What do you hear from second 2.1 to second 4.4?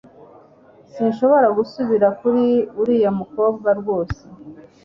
kuri uriya mukobwa rwose